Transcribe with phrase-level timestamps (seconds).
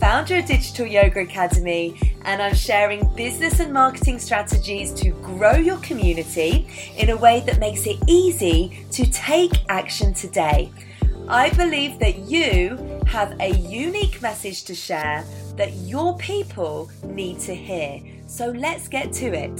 [0.00, 1.94] founder of Digital Yoga Academy,
[2.24, 6.66] and I'm sharing business and marketing strategies to grow your community
[6.96, 10.72] in a way that makes it easy to take action today.
[11.28, 15.22] I believe that you have a unique message to share
[15.56, 18.00] that your people need to hear.
[18.26, 19.56] So let's get to it.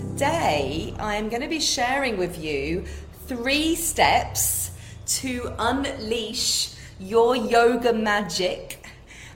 [0.00, 2.84] Today, I am going to be sharing with you
[3.28, 4.72] three steps
[5.20, 8.86] to unleash your yoga magic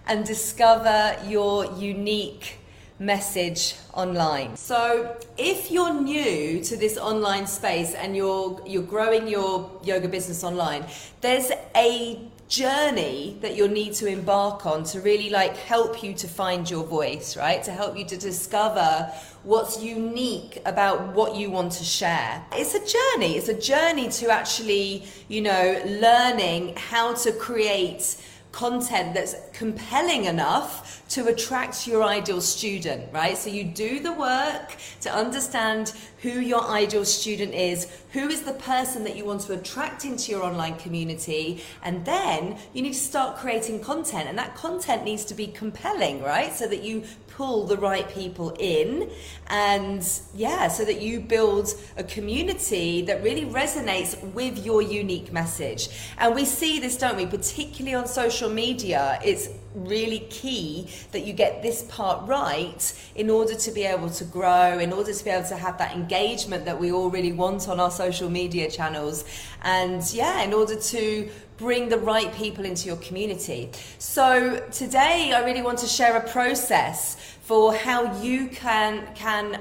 [0.06, 2.59] and discover your unique
[2.98, 4.54] message online.
[4.56, 10.45] So, if you're new to this online space and you're you're growing your yoga business
[10.45, 10.84] online,
[11.23, 16.28] there's a journey that you'll need to embark on to really like help you to
[16.28, 17.62] find your voice, right?
[17.64, 22.45] To help you to discover what's unique about what you want to share.
[22.52, 23.37] It's a journey.
[23.37, 28.16] It's a journey to actually, you know, learning how to create
[28.55, 33.37] content that's compelling enough to attract your ideal student, right?
[33.37, 38.52] So you do the work to understand who your ideal student is, who is the
[38.52, 42.99] person that you want to attract into your online community, and then you need to
[42.99, 44.29] start creating content.
[44.29, 46.52] And that content needs to be compelling, right?
[46.55, 47.02] So that you
[47.37, 49.10] pull the right people in
[49.49, 55.88] and yeah so that you build a community that really resonates with your unique message
[56.18, 61.32] and we see this don't we particularly on social media it's really key that you
[61.32, 65.31] get this part right in order to be able to grow, in order to be
[65.31, 69.25] able to have that engagement that we all really want on our social media channels.
[69.62, 73.71] And yeah, in order to bring the right people into your community.
[73.99, 79.61] So today I really want to share a process for how you can can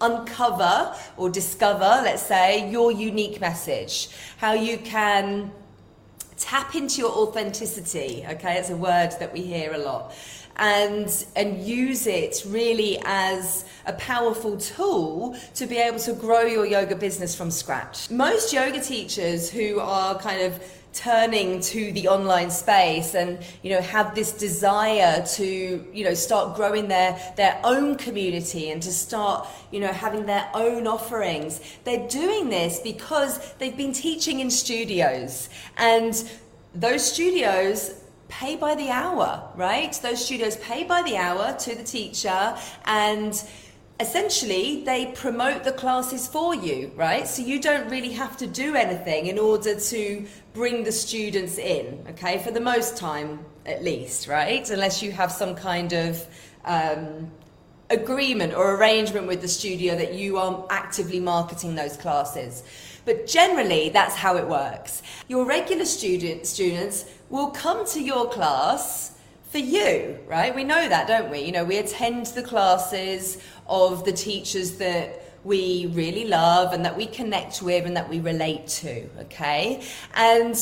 [0.00, 4.08] uncover or discover, let's say, your unique message.
[4.38, 5.52] How you can
[6.36, 10.12] tap into your authenticity okay it's a word that we hear a lot
[10.56, 16.66] and and use it really as a powerful tool to be able to grow your
[16.66, 20.60] yoga business from scratch most yoga teachers who are kind of
[20.94, 26.54] turning to the online space and you know have this desire to you know start
[26.54, 31.60] growing their their own community and to start you know having their own offerings.
[31.84, 35.48] They're doing this because they've been teaching in studios.
[35.76, 36.14] And
[36.74, 39.92] those studios pay by the hour right?
[40.02, 43.42] Those studios pay by the hour to the teacher and
[44.00, 47.28] essentially they promote the classes for you, right?
[47.28, 52.04] So you don't really have to do anything in order to bring the students in,
[52.10, 54.68] okay, for the most time at least, right?
[54.68, 56.26] Unless you have some kind of
[56.64, 57.30] um,
[57.90, 62.64] agreement or arrangement with the studio that you are actively marketing those classes.
[63.04, 65.02] But generally, that's how it works.
[65.28, 69.13] Your regular student, students will come to your class
[69.54, 70.52] for you, right?
[70.52, 71.38] We know that, don't we?
[71.42, 73.38] You know, we attend the classes
[73.68, 78.18] of the teachers that we really love and that we connect with and that we
[78.18, 79.80] relate to, okay?
[80.16, 80.56] And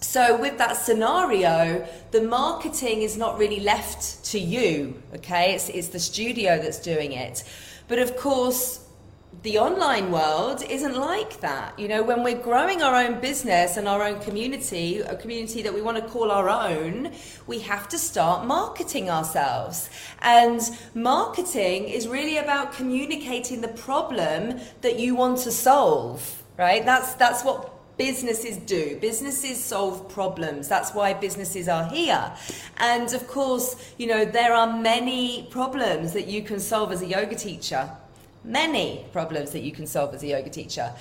[0.00, 5.56] so, with that scenario, the marketing is not really left to you, okay?
[5.56, 7.42] It's, it's the studio that's doing it.
[7.88, 8.86] But of course,
[9.42, 11.78] the online world isn't like that.
[11.78, 15.72] You know, when we're growing our own business and our own community, a community that
[15.72, 17.12] we want to call our own,
[17.46, 19.90] we have to start marketing ourselves.
[20.22, 20.60] And
[20.94, 26.84] marketing is really about communicating the problem that you want to solve, right?
[26.84, 28.98] That's that's what businesses do.
[29.00, 30.68] Businesses solve problems.
[30.68, 32.32] That's why businesses are here.
[32.78, 37.06] And of course, you know, there are many problems that you can solve as a
[37.06, 37.90] yoga teacher
[38.48, 40.92] many problems that you can solve as a yoga teacher.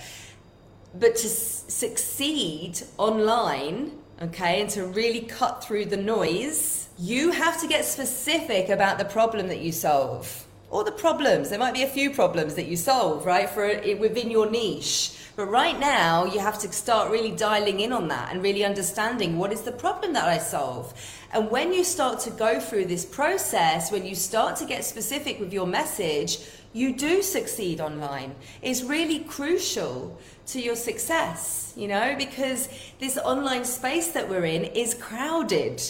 [0.94, 3.92] But to s- succeed online,
[4.22, 9.06] okay, and to really cut through the noise, you have to get specific about the
[9.06, 10.47] problem that you solve.
[10.69, 11.50] Or the problems.
[11.50, 15.14] There might be a few problems that you solve, right, for eh, within your niche.
[15.38, 19.38] But right now, you have to start really dialing in on that and really understanding
[19.38, 20.94] what is the problem that I solve.
[21.31, 25.40] And when you start to go through this process, when you start to get specific
[25.40, 26.40] with your message,
[26.74, 30.18] you do succeed online It's really crucial
[30.48, 32.69] to your success, you know, because
[33.00, 35.81] this online space that we're in is crowded.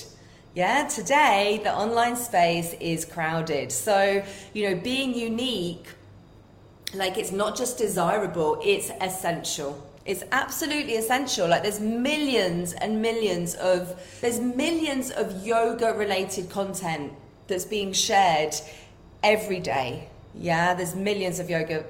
[0.58, 3.72] Yeah, today the online space is crowded.
[3.72, 4.24] So,
[4.56, 5.86] you know, being unique
[6.96, 9.80] like it's not just desirable, it's essential.
[10.04, 11.48] It's absolutely essential.
[11.48, 17.14] Like there's millions and millions of there's millions of yoga related content
[17.46, 18.56] that's being shared
[19.22, 20.10] every day.
[20.34, 21.86] Yeah, there's millions of yoga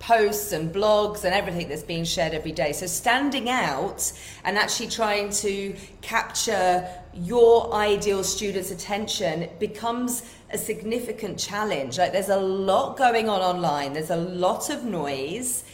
[0.00, 2.72] posts and blogs and everything that's being shared every day.
[2.72, 4.12] So standing out
[4.44, 11.98] and actually trying to capture your ideal student's attention becomes a significant challenge.
[11.98, 15.64] Like there's a lot going on online, there's a lot of noise.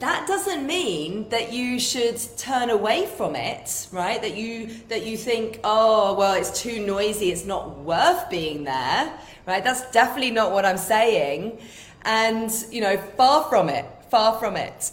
[0.00, 4.20] That doesn't mean that you should turn away from it, right?
[4.20, 9.12] That you that you think, "Oh, well, it's too noisy, it's not worth being there."
[9.46, 9.62] Right?
[9.62, 11.58] That's definitely not what I'm saying.
[12.04, 14.92] And, you know, far from it, far from it.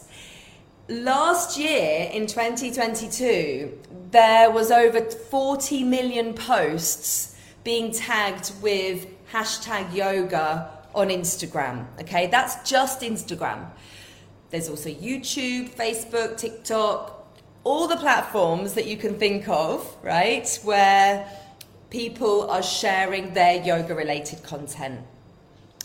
[0.88, 3.78] Last year in 2022,
[4.12, 11.86] there was over 40 million posts being tagged with hashtag yoga on Instagram.
[12.02, 13.70] Okay, that's just Instagram.
[14.50, 17.28] There's also YouTube, Facebook, TikTok,
[17.64, 21.30] all the platforms that you can think of, right, where
[21.92, 25.02] people are sharing their yoga related content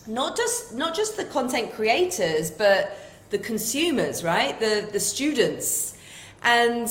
[0.06, 2.97] not just not just the content creators, but
[3.31, 4.59] the consumers, right?
[4.59, 5.97] The the students.
[6.43, 6.89] And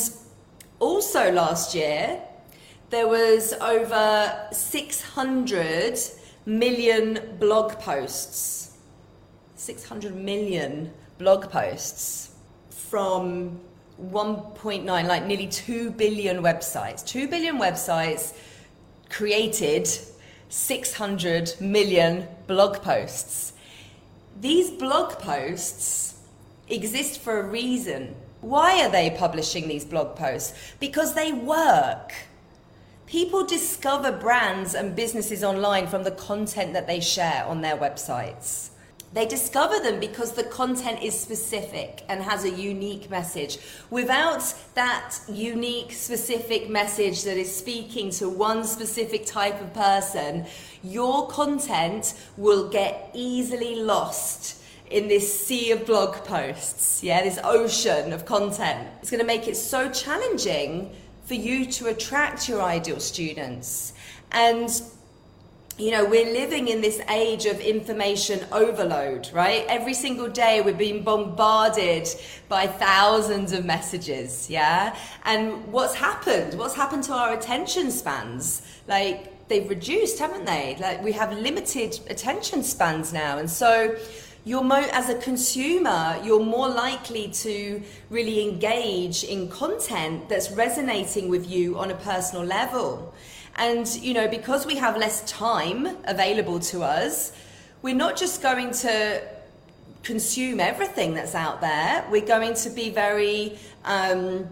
[0.80, 2.20] also last year,
[2.90, 6.00] there was over 600
[6.46, 8.78] million blog posts.
[9.56, 12.36] 600 million blog posts
[12.70, 13.60] from
[14.02, 17.06] 1.9, like nearly 2 billion websites.
[17.06, 18.34] 2 billion websites
[19.10, 19.88] created
[20.54, 23.54] 600 million blog posts.
[24.40, 26.20] These blog posts
[26.70, 28.16] exist for a reason.
[28.42, 30.54] Why are they publishing these blog posts?
[30.80, 32.14] Because they work.
[33.08, 38.70] People discover brands and businesses online from the content that they share on their websites.
[39.14, 43.60] They discover them because the content is specific and has a unique message.
[43.92, 44.42] Without
[44.74, 50.48] that unique, specific message that is speaking to one specific type of person,
[50.84, 58.14] your content will get easily lost in this sea of blog posts, yeah, this ocean
[58.14, 58.88] of content.
[59.02, 60.92] It's going to make it so challenging
[61.26, 63.94] for you to attract your ideal students.
[64.32, 64.70] And
[65.78, 69.66] you know, we're living in this age of information overload, right?
[69.68, 72.08] Every single day we're being bombarded
[72.48, 74.96] by thousands of messages, yeah?
[75.26, 76.60] And what's happened?
[76.60, 78.62] What's happened to our attention spans?
[78.88, 80.78] Like, they've reduced, haven't they?
[80.80, 83.40] Like, we have limited attention spans now.
[83.40, 83.96] And so,
[84.46, 91.30] you're mo- as a consumer, you're more likely to really engage in content that's resonating
[91.30, 93.14] with you on a personal level.
[93.56, 97.32] And, you know, because we have less time available to us,
[97.82, 99.22] we're not just going to
[100.02, 102.06] consume everything that's out there.
[102.10, 104.48] We're going to be very um,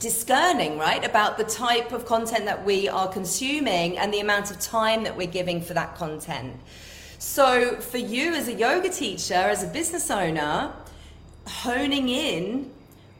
[0.00, 4.60] discerning, right, about the type of content that we are consuming and the amount of
[4.60, 6.54] time that we're giving for that content.
[7.18, 10.72] So, for you as a yoga teacher, as a business owner,
[11.46, 12.70] honing in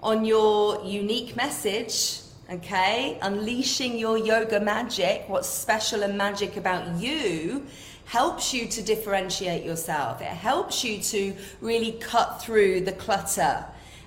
[0.03, 2.21] on your unique message
[2.51, 3.19] okay?
[3.23, 7.67] Unleashing your yoga magic, what's special and magic about you,
[8.05, 10.21] helps you to differentiate yourself.
[10.21, 13.65] It helps you to really cut through the clutter.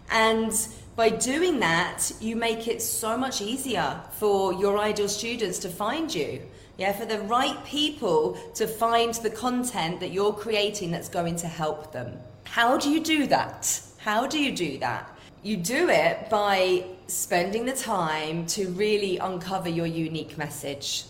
[0.09, 0.53] And
[0.95, 6.13] by doing that, you make it so much easier for your ideal students to find
[6.13, 6.41] you.
[6.77, 11.47] Yeah, for the right people to find the content that you're creating that's going to
[11.47, 12.17] help them.
[12.45, 13.81] How do you do that?
[13.97, 15.13] How do you do that?
[15.41, 21.05] You do it by spending the time to really uncover your unique message.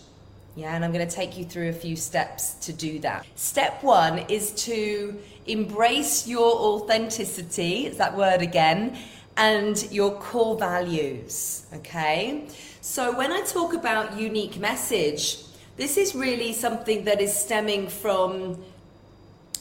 [0.55, 3.25] Yeah, and I'm going to take you through a few steps to do that.
[3.35, 8.97] Step one is to embrace your authenticity, is that word again,
[9.35, 11.65] and your core values.
[11.73, 12.45] Okay?
[12.81, 15.39] So when I talk about unique message,
[15.75, 18.61] this is really something that is stemming from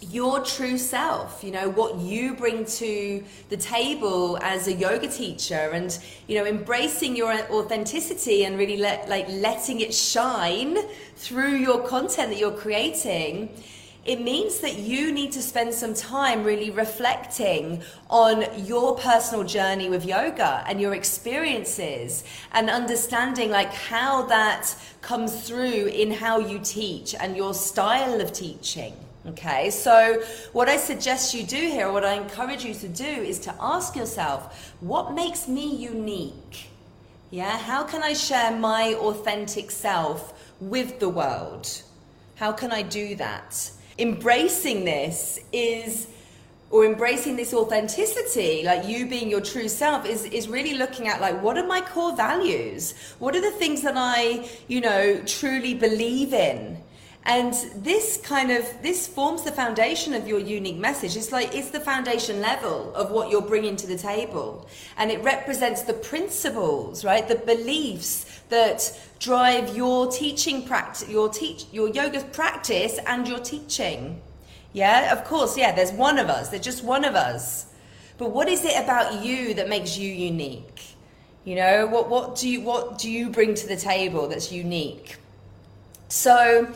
[0.01, 5.71] your true self you know what you bring to the table as a yoga teacher
[5.73, 10.79] and you know embracing your authenticity and really let like letting it shine
[11.17, 13.49] through your content that you're creating
[14.05, 19.91] it means that you need to spend some time really reflecting on your personal journey
[19.91, 26.59] with yoga and your experiences and understanding like how that comes through in how you
[26.61, 28.95] teach and your style of teaching
[29.27, 30.23] Okay, so
[30.53, 33.97] what I suggest you do here, what I encourage you to do, is to ask
[33.97, 36.71] yourself, what makes me unique?
[37.31, 41.83] Yeah, how can I share my authentic self with the world?
[42.37, 43.71] How can I do that?
[43.99, 46.07] Embracing this is
[46.71, 51.19] or embracing this authenticity like you being your true self is is really looking at
[51.19, 55.73] like what are my core values what are the things that i you know truly
[55.73, 56.77] believe in
[57.25, 61.71] and this kind of this forms the foundation of your unique message it's like it's
[61.71, 67.05] the foundation level of what you're bringing to the table and it represents the principles
[67.05, 73.41] right the beliefs that drive your teaching practice your teach your yoga practice and your
[73.41, 74.21] teaching
[74.73, 77.67] yeah, of course, yeah, there's one of us, there's just one of us.
[78.19, 80.83] But what is it about you that makes you unique?
[81.45, 85.17] You know, what, what, do, you, what do you bring to the table that's unique?
[86.09, 86.73] So,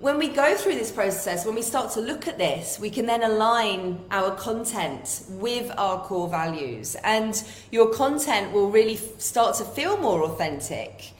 [0.00, 3.06] when we go through this process, when we start to look at this, we can
[3.06, 9.64] then align our content with our core values, and your content will really start to
[9.64, 11.12] feel more authentic.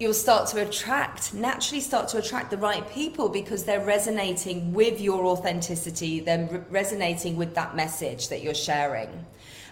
[0.00, 5.00] You'll start to attract, naturally start to attract the right people because they're resonating with
[5.00, 9.26] your authenticity, they're re- resonating with that message that you're sharing.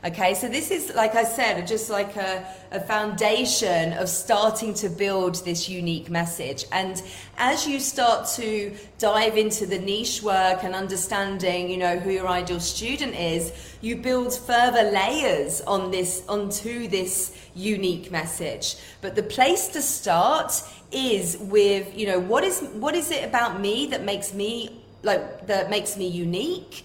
[0.06, 4.88] Okay, so this is, like I said, just like a, a foundation of starting to
[4.88, 6.64] build this unique message.
[6.70, 7.02] And
[7.38, 12.28] as you start to dive into the niche work and understanding, you know, who your
[12.28, 18.76] ideal student is, you build further layers on this, onto this unique message.
[19.00, 20.52] But the place to start
[20.92, 25.48] is with, you know, what is, what is it about me that makes me, like,
[25.48, 26.84] that makes me unique?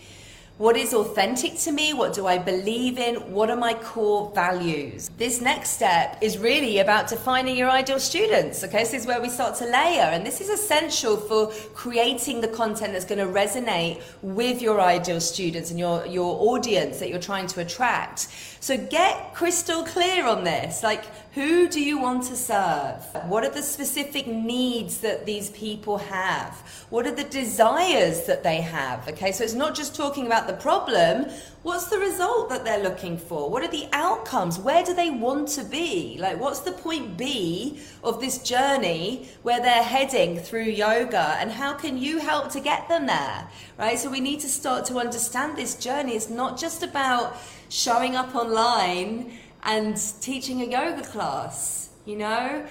[0.61, 1.91] What is authentic to me?
[1.91, 3.15] What do I believe in?
[3.31, 5.09] What are my core values?
[5.17, 8.63] This next step is really about defining your ideal students.
[8.63, 12.47] Okay, this is where we start to layer, and this is essential for creating the
[12.47, 17.17] content that's going to resonate with your ideal students and your, your audience that you're
[17.17, 18.27] trying to attract.
[18.59, 20.83] So get crystal clear on this.
[20.83, 23.03] Like, who do you want to serve?
[23.25, 26.53] What are the specific needs that these people have?
[26.91, 29.07] What are the desires that they have?
[29.07, 31.25] Okay, so it's not just talking about the problem.
[31.63, 33.49] What's the result that they're looking for?
[33.49, 34.57] What are the outcomes?
[34.57, 36.17] Where do they want to be?
[36.19, 41.37] Like, what's the point B of this journey where they're heading through yoga?
[41.39, 43.47] And how can you help to get them there?
[43.77, 43.97] Right?
[43.97, 46.15] So, we need to start to understand this journey.
[46.15, 47.37] It's not just about
[47.69, 52.65] showing up online and teaching a yoga class, you know?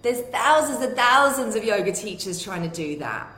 [0.00, 3.37] There's thousands and thousands of yoga teachers trying to do that.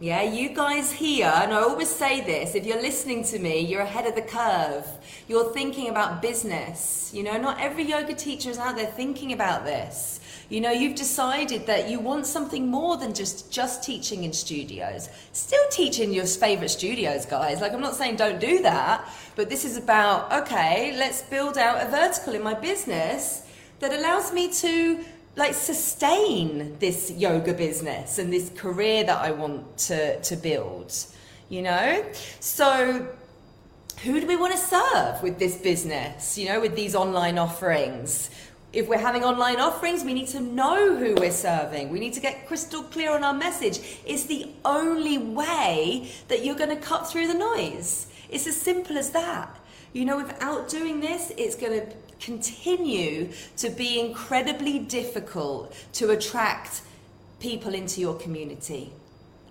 [0.00, 3.80] Yeah, you guys here, and I always say this if you're listening to me, you're
[3.80, 4.86] ahead of the curve.
[5.26, 7.10] You're thinking about business.
[7.12, 10.20] You know, not every yoga teacher is out there thinking about this.
[10.50, 15.08] You know, you've decided that you want something more than just just teaching in studios.
[15.32, 17.60] Still teaching your favorite studios, guys.
[17.60, 21.84] Like I'm not saying don't do that, but this is about okay, let's build out
[21.84, 23.48] a vertical in my business
[23.80, 25.04] that allows me to
[25.38, 30.92] like sustain this yoga business and this career that I want to to build.
[31.48, 32.04] You know?
[32.40, 33.08] So
[34.02, 38.30] who do we want to serve with this business, you know, with these online offerings?
[38.72, 41.88] if we're having online offerings, we need to know who we're serving.
[41.88, 43.80] We need to get crystal clear on our message.
[44.04, 48.08] It's the only way that you're going to cut through the noise.
[48.28, 49.58] It's as simple as that.
[49.94, 51.86] You know, without doing this, it's going to
[52.20, 56.82] continue to be incredibly difficult to attract
[57.40, 58.92] people into your community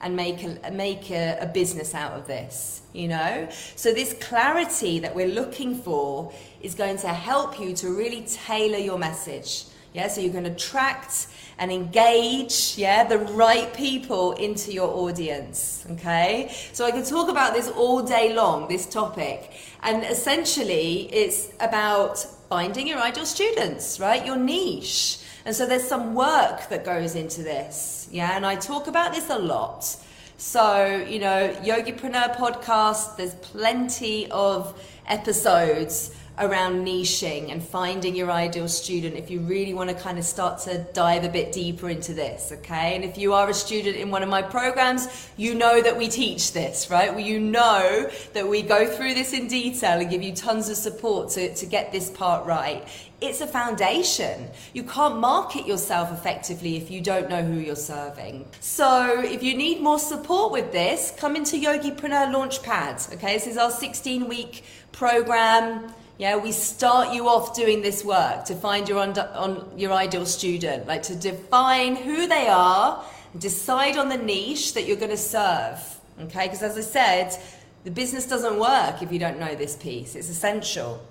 [0.02, 3.48] and make a, make a, a, business out of this, you know?
[3.76, 6.32] So, this clarity that we're looking for
[6.62, 9.66] is going to help you to really tailor your message.
[9.94, 15.88] Yeah, so you're going to attract and engage, yeah, the right people into your audience.
[15.92, 21.50] Okay, so I can talk about this all day long, this topic, and essentially it's
[21.60, 24.26] about finding your ideal students, right?
[24.26, 25.20] Your niche.
[25.46, 28.08] And so there's some work that goes into this.
[28.12, 29.96] Yeah, and I talk about this a lot.
[30.38, 38.68] So, you know, Yogipreneur podcast, there's plenty of episodes around niching and finding your ideal
[38.68, 42.14] student if you really want to kind of start to dive a bit deeper into
[42.14, 42.96] this, okay?
[42.96, 46.08] And if you are a student in one of my programs, you know that we
[46.08, 47.12] teach this, right?
[47.12, 50.78] Well, you know that we go through this in detail and give you tons of
[50.78, 52.88] support to, to get this part right.
[53.20, 54.48] It's a foundation.
[54.74, 58.46] You can't market yourself effectively if you don't know who you're serving.
[58.60, 63.16] So, if you need more support with this, come into Yogipreneur Launchpad.
[63.16, 68.46] Okay, this is our 16 week program yeah, we start you off doing this work
[68.46, 73.04] to find your on your ideal student, like to define who they are,
[73.38, 75.80] decide on the niche that you're going to serve.
[76.22, 77.38] Okay, because as I said,
[77.84, 80.16] the business doesn't work if you don't know this piece.
[80.16, 81.06] It's essential.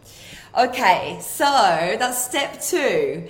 [0.59, 3.29] Okay, so that's step two.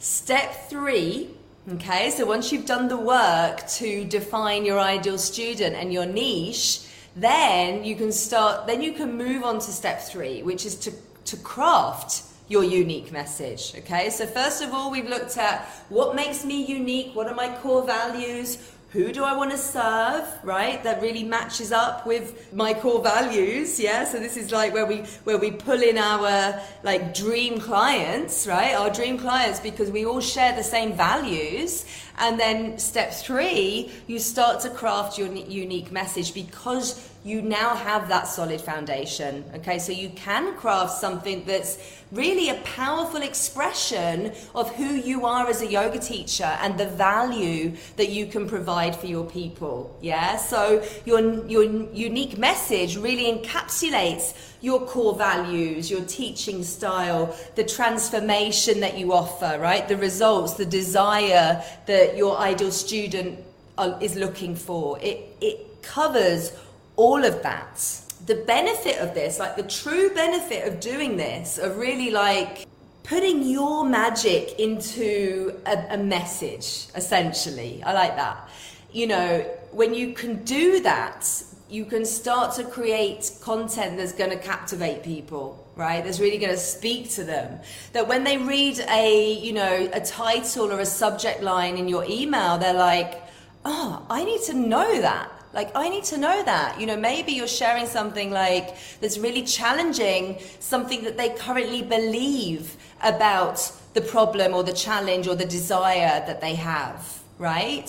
[0.00, 1.30] Step three.
[1.72, 6.86] Okay, so once you've done the work to define your ideal student and your niche,
[7.16, 10.92] then you can start, then you can move on to step three, which is to,
[11.26, 13.72] to craft your unique message.
[13.78, 17.48] Okay, so first of all, we've looked at what makes me unique, what are my
[17.56, 18.58] core values,
[18.94, 20.80] who do I want to serve, right?
[20.84, 23.80] That really matches up with my core values.
[23.80, 24.04] Yeah.
[24.04, 28.72] So this is like where we where we pull in our like dream clients, right?
[28.72, 31.84] Our dream clients because we all share the same values.
[32.18, 38.08] And then step three, you start to craft your unique message because you now have
[38.08, 39.44] that solid foundation.
[39.54, 41.78] Okay, so you can craft something that's
[42.12, 47.72] really a powerful expression of who you are as a yoga teacher and the value
[47.96, 49.96] that you can provide for your people.
[50.02, 57.64] Yeah, so your, your unique message really encapsulates your core values, your teaching style, the
[57.64, 59.88] transformation that you offer, right?
[59.88, 63.40] The results, the desire that your ideal student
[63.78, 64.98] uh, is looking for.
[65.00, 66.52] It, it covers
[66.96, 68.00] all of that.
[68.26, 72.66] The benefit of this, like the true benefit of doing this, of really like
[73.02, 77.82] putting your magic into a, a message, essentially.
[77.82, 78.48] I like that.
[78.92, 79.40] You know,
[79.72, 81.28] when you can do that,
[81.68, 86.52] you can start to create content that's going to captivate people right that's really going
[86.52, 87.58] to speak to them
[87.92, 92.04] that when they read a you know a title or a subject line in your
[92.08, 93.22] email they're like
[93.64, 96.80] oh i need to know that like, I need to know that.
[96.80, 102.76] You know, maybe you're sharing something like that's really challenging something that they currently believe
[103.02, 107.88] about the problem or the challenge or the desire that they have, right?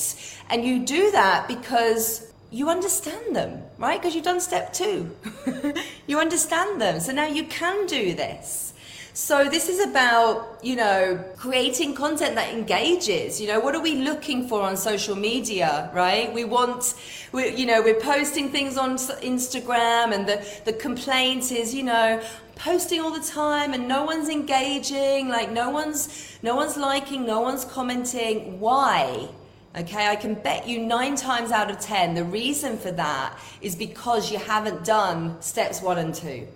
[0.50, 4.00] And you do that because you understand them, right?
[4.00, 5.15] Because you've done step two.
[6.07, 7.00] you understand them.
[7.00, 8.75] So now you can do this.
[9.15, 13.39] So this is about, you know, creating content that engages.
[13.39, 16.34] You know, what are we looking for on social media, right?
[16.34, 16.95] We want,
[17.31, 22.22] we, you know, we're posting things on Instagram and the, the complaint is, you know,
[22.55, 27.40] posting all the time and no one's engaging, like no one's, no one's liking, no
[27.40, 28.59] one's commenting.
[28.59, 29.29] Why?
[29.77, 33.77] Okay, I can bet you nine times out of ten the reason for that is
[33.77, 36.50] because you haven't done steps one and two.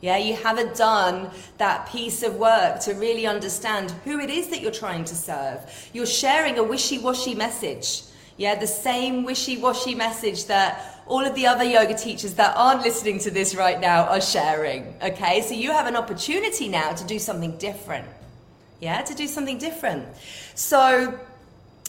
[0.00, 4.60] Yeah, you haven't done that piece of work to really understand who it is that
[4.60, 5.58] you're trying to serve.
[5.92, 8.02] You're sharing a wishy washy message.
[8.36, 12.82] Yeah, the same wishy washy message that all of the other yoga teachers that aren't
[12.82, 14.94] listening to this right now are sharing.
[15.02, 18.06] Okay, so you have an opportunity now to do something different.
[18.80, 20.06] Yeah, to do something different.
[20.54, 21.18] So,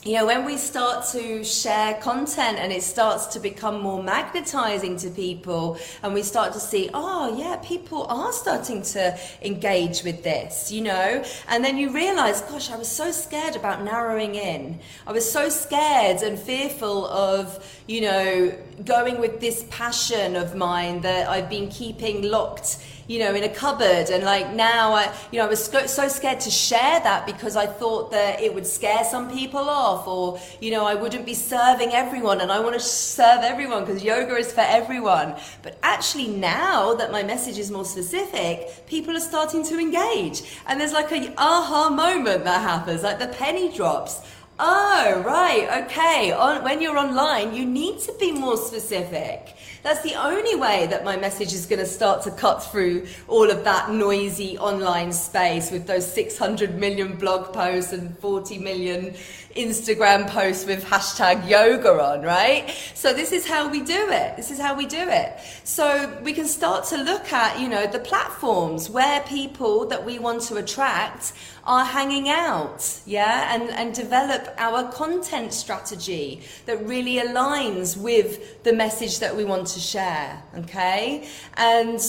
[0.04, 4.96] you know, when we start to share content and it starts to become more magnetizing
[4.98, 10.24] to people, and we start to see, oh, yeah, people are starting to engage with
[10.24, 14.80] this, you know, and then you realize, gosh, I was so scared about narrowing in.
[15.06, 21.02] I was so scared and fearful of, you know, going with this passion of mine
[21.02, 22.78] that I've been keeping locked
[23.10, 24.12] you know, in a cupboard.
[24.12, 27.66] And like now, I, you know, I was so scared to share that because I
[27.66, 31.92] thought that it would scare some people off, or you know, I wouldn't be serving
[31.92, 35.36] everyone, and I want to serve everyone because yoga is for everyone.
[35.64, 40.80] But actually, now that my message is more specific, people are starting to engage, and
[40.80, 44.22] there's like a aha moment that happens, like the penny drops.
[44.62, 46.34] Oh, right, okay.
[46.34, 49.56] On, when you're online, you need to be more specific.
[49.82, 53.50] That's the only way that my message is going to start to cut through all
[53.50, 59.14] of that noisy online space with those 600 million blog posts and 40 million
[59.56, 62.70] Instagram posts with hashtag yoga on, right?
[62.94, 64.36] So this is how we do it.
[64.36, 65.40] This is how we do it.
[65.64, 70.20] So we can start to look at, you know, the platforms where people that we
[70.20, 71.34] want to attract
[71.66, 78.74] are hanging out, yeah, and, and develop our content strategy that really aligns with the
[78.74, 81.28] message that we want to share, okay?
[81.56, 82.00] And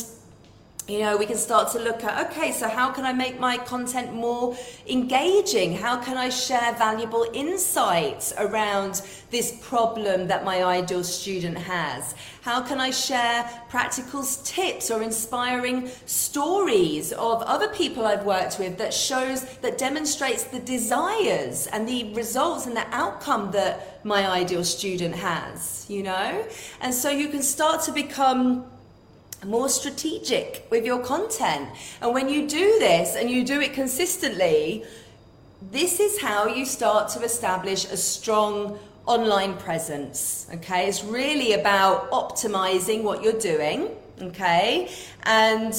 [0.90, 3.56] you know, we can start to look at okay, so how can I make my
[3.56, 4.56] content more
[4.88, 5.76] engaging?
[5.76, 12.14] How can I share valuable insights around this problem that my ideal student has?
[12.42, 18.76] How can I share practical tips or inspiring stories of other people I've worked with
[18.78, 24.64] that shows, that demonstrates the desires and the results and the outcome that my ideal
[24.64, 26.44] student has, you know?
[26.80, 28.64] And so you can start to become
[29.44, 31.68] more strategic with your content.
[32.00, 34.84] And when you do this and you do it consistently,
[35.70, 40.46] this is how you start to establish a strong online presence.
[40.54, 43.90] Okay, it's really about optimizing what you're doing.
[44.20, 44.90] Okay,
[45.24, 45.74] and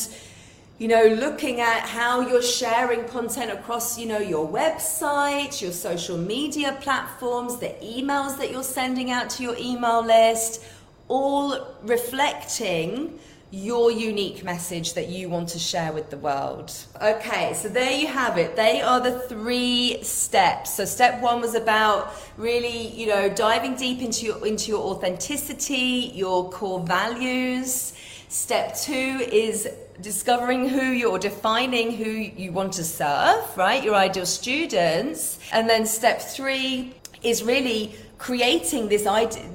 [0.79, 6.17] you know, looking at how you're sharing content across, you know, your website, your social
[6.17, 10.63] media platforms, the emails that you're sending out to your email list
[11.07, 13.19] all reflecting
[13.51, 16.73] your unique message that you want to share with the world.
[17.01, 18.55] Okay, so there you have it.
[18.55, 20.73] They are the three steps.
[20.75, 26.11] So step 1 was about really, you know, diving deep into your into your authenticity,
[26.15, 27.93] your core values.
[28.29, 29.67] Step 2 is
[29.99, 33.83] discovering who you're defining who you want to serve, right?
[33.83, 35.39] Your ideal students.
[35.51, 39.03] And then step 3 is really creating this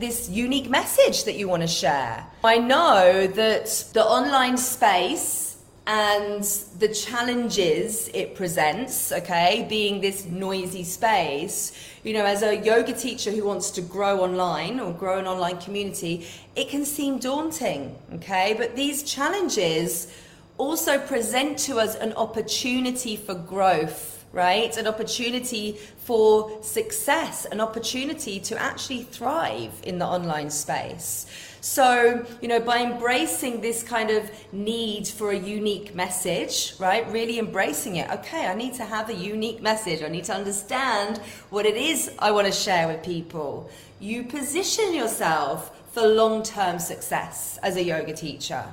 [0.00, 2.26] this unique message that you want to share.
[2.42, 6.42] I know that the online space and
[6.80, 13.30] the challenges it presents, okay, being this noisy space, you know, as a yoga teacher
[13.30, 16.26] who wants to grow online or grow an online community,
[16.56, 18.52] it can seem daunting, okay?
[18.58, 20.08] But these challenges
[20.58, 24.76] also present to us an opportunity for growth right?
[24.76, 31.26] An opportunity for success, an opportunity to actually thrive in the online space.
[31.62, 37.10] So, you know, by embracing this kind of need for a unique message, right?
[37.10, 38.10] Really embracing it.
[38.10, 40.02] Okay, I need to have a unique message.
[40.02, 41.16] I need to understand
[41.48, 43.70] what it is I want to share with people.
[44.00, 48.64] You position yourself for long term success as a yoga teacher,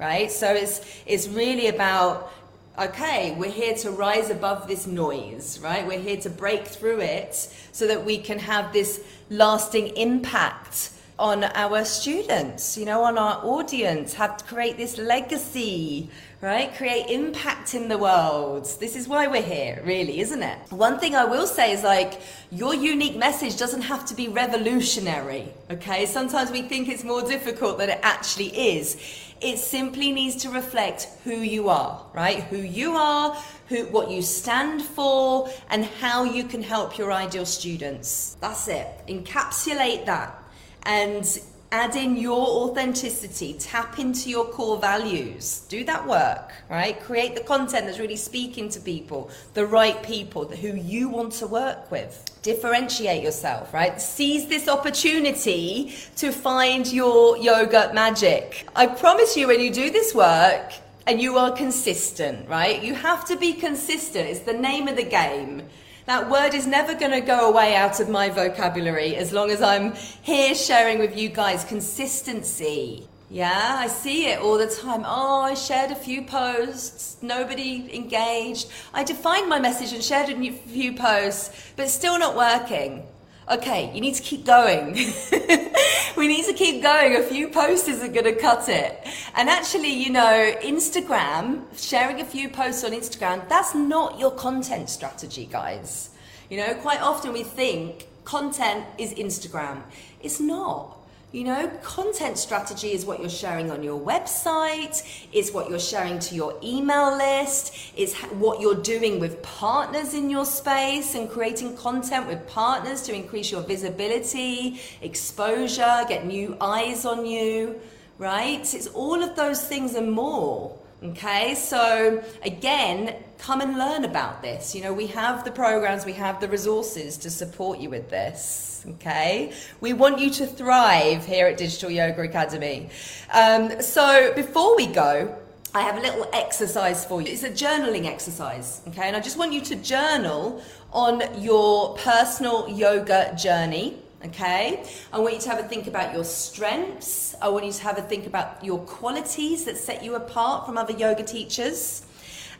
[0.00, 0.30] right?
[0.30, 2.32] So it's, it's really about
[2.78, 5.86] okay, we're here to rise above this noise, right?
[5.86, 7.34] We're here to break through it
[7.72, 13.40] so that we can have this lasting impact on our students, you know, on our
[13.44, 16.74] audience, have to create this legacy, right?
[16.74, 18.64] Create impact in the world.
[18.80, 20.58] This is why we're here, really, isn't it?
[20.70, 25.48] One thing I will say is like, your unique message doesn't have to be revolutionary,
[25.70, 26.04] okay?
[26.06, 28.96] Sometimes we think it's more difficult than it actually is.
[29.40, 32.42] It simply needs to reflect who you are, right?
[32.44, 33.36] Who you are,
[33.68, 38.36] who, what you stand for, and how you can help your ideal students.
[38.40, 38.88] That's it.
[39.06, 40.40] Encapsulate that
[40.86, 41.38] and
[41.72, 47.00] add in your authenticity, tap into your core values, do that work, right?
[47.00, 51.46] Create the content that's really speaking to people, the right people who you want to
[51.48, 52.30] work with.
[52.42, 54.00] Differentiate yourself, right?
[54.00, 58.68] Seize this opportunity to find your yoga magic.
[58.76, 60.72] I promise you, when you do this work,
[61.06, 62.82] and you are consistent, right?
[62.82, 64.26] You have to be consistent.
[64.26, 65.62] It's the name of the game.
[66.06, 69.62] That word is never going to go away out of my vocabulary as long as
[69.62, 73.08] I'm here sharing with you guys consistency.
[73.30, 75.04] Yeah, I see it all the time.
[75.06, 78.68] Oh, I shared a few posts, nobody engaged.
[78.92, 83.04] I defined my message and shared a few posts, but still not working
[83.50, 84.92] okay, you need to keep going.
[86.16, 87.16] we need to keep going.
[87.16, 89.06] A few posts isn't going to cut it.
[89.34, 94.88] And actually, you know, Instagram, sharing a few posts on Instagram, that's not your content
[94.88, 96.10] strategy, guys.
[96.50, 99.82] You know, quite often we think content is Instagram.
[100.22, 100.98] It's not.
[101.34, 106.20] You know, content strategy is what you're sharing on your website, it's what you're sharing
[106.20, 111.76] to your email list, it's what you're doing with partners in your space and creating
[111.76, 117.80] content with partners to increase your visibility, exposure, get new eyes on you,
[118.16, 118.72] right?
[118.72, 120.78] It's all of those things and more.
[121.04, 124.74] Okay, so again, come and learn about this.
[124.74, 128.86] You know, we have the programs, we have the resources to support you with this.
[128.88, 132.88] Okay, we want you to thrive here at Digital Yoga Academy.
[133.34, 135.36] Um, so before we go,
[135.74, 137.32] I have a little exercise for you.
[137.32, 139.08] It's a journaling exercise, okay?
[139.08, 144.84] And I just want you to journal on your personal yoga journey okay?
[145.12, 147.34] I want you to have a think about your strengths.
[147.40, 150.78] I want you to have a think about your qualities that set you apart from
[150.78, 152.06] other yoga teachers.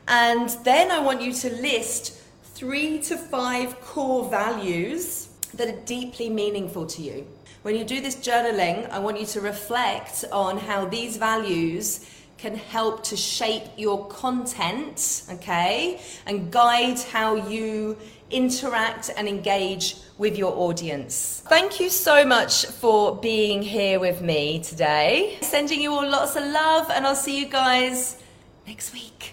[0.07, 6.29] And then I want you to list three to five core values that are deeply
[6.29, 7.27] meaningful to you.
[7.63, 12.07] When you do this journaling, I want you to reflect on how these values
[12.45, 17.97] can help to shape your content, okay, and guide how you
[18.31, 21.43] interact and engage with your audience.
[21.49, 25.39] Thank you so much for being here with me today.
[25.41, 28.23] Sending you all lots of love, and I'll see you guys
[28.67, 29.33] next week.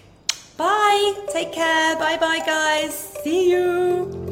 [0.56, 1.12] Bye.
[1.30, 1.96] Take care.
[1.96, 2.94] Bye bye, guys.
[3.22, 4.31] See you.